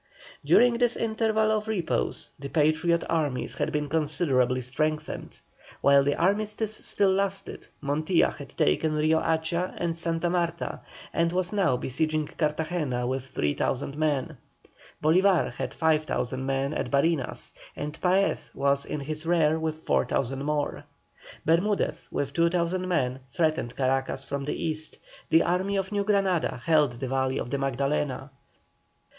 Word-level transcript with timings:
During 0.43 0.79
this 0.79 0.95
interval 0.95 1.51
of 1.51 1.67
repose 1.67 2.31
the 2.39 2.49
Patriot 2.49 3.03
armies 3.07 3.53
had 3.59 3.71
been 3.71 3.87
considerably 3.87 4.61
strengthened. 4.61 5.39
While 5.81 6.03
the 6.03 6.15
armistice 6.15 6.73
still 6.73 7.11
lasted 7.11 7.67
Montilla 7.83 8.33
had 8.35 8.49
taken 8.49 8.93
Rio 8.95 9.19
Hacha 9.19 9.75
and 9.77 9.95
Santa 9.95 10.27
Marta, 10.27 10.79
and 11.13 11.31
was 11.31 11.53
now 11.53 11.77
besieging 11.77 12.25
Cartagena 12.25 13.05
with 13.05 13.27
3,000 13.27 13.95
men. 13.95 14.37
Bolívar 15.03 15.51
had 15.53 15.71
5,000 15.71 16.43
men 16.43 16.73
at 16.73 16.89
Barinas, 16.89 17.53
and 17.75 18.01
Paez 18.01 18.49
was 18.55 18.85
in 18.85 19.01
his 19.01 19.27
rear 19.27 19.59
with 19.59 19.75
4,000 19.75 20.43
more. 20.43 20.83
Bermudez 21.45 22.07
with 22.09 22.33
2,000 22.33 22.87
men 22.87 23.19
threatened 23.29 23.75
Caracas 23.75 24.23
from 24.23 24.45
the 24.45 24.63
East; 24.65 24.97
the 25.29 25.43
army 25.43 25.75
of 25.77 25.91
New 25.91 26.03
Granada 26.03 26.59
held 26.65 26.93
the 26.93 27.07
valley 27.07 27.37
of 27.37 27.51
the 27.51 27.59
Magdalena. 27.59 28.31